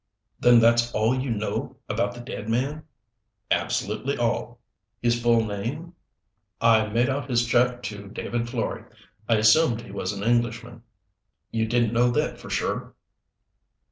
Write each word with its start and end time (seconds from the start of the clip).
"Then 0.39 0.59
that's 0.59 0.91
all 0.93 1.15
you 1.15 1.29
know 1.29 1.77
about 1.87 2.15
the 2.15 2.21
dead 2.21 2.49
man?" 2.49 2.85
"Absolutely 3.51 4.17
all." 4.17 4.59
"His 4.99 5.21
full 5.21 5.45
name?" 5.45 5.93
"I 6.59 6.87
made 6.87 7.07
out 7.07 7.29
his 7.29 7.45
check 7.45 7.83
to 7.83 8.07
David 8.07 8.47
Florey. 8.47 8.85
I 9.29 9.35
assumed 9.35 9.81
he 9.81 9.91
was 9.91 10.11
an 10.11 10.23
Englishman." 10.23 10.81
"You 11.51 11.67
didn't 11.67 11.93
know 11.93 12.09
that, 12.09 12.39
for 12.39 12.49
sure?" 12.49 12.95